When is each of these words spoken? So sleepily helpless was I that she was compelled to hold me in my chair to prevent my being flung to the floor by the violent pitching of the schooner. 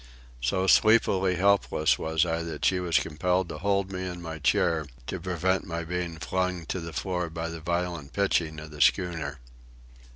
So 0.41 0.65
sleepily 0.65 1.35
helpless 1.35 1.99
was 1.99 2.25
I 2.25 2.41
that 2.41 2.65
she 2.65 2.79
was 2.79 2.97
compelled 2.97 3.49
to 3.49 3.59
hold 3.59 3.91
me 3.91 4.07
in 4.07 4.19
my 4.19 4.39
chair 4.39 4.87
to 5.05 5.19
prevent 5.19 5.63
my 5.67 5.83
being 5.83 6.17
flung 6.17 6.65
to 6.69 6.79
the 6.79 6.91
floor 6.91 7.29
by 7.29 7.49
the 7.49 7.61
violent 7.61 8.11
pitching 8.11 8.59
of 8.59 8.71
the 8.71 8.81
schooner. 8.81 9.37